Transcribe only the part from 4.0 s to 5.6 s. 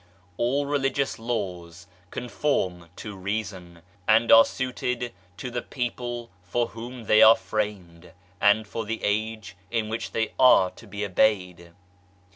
and are suited to